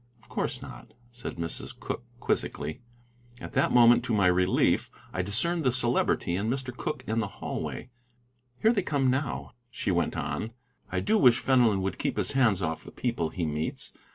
[0.19, 1.79] "Of course not," said Mrs.
[1.79, 2.81] Cooke, quizzically.
[3.39, 6.75] At that moment, to my relief, I discerned the Celebrity and Mr.
[6.75, 7.91] Cooke in the hallway.
[8.59, 10.53] "Here they come, now," she went on.
[10.91, 13.93] "I do wish Fenelon would keep his hands off the people he meets.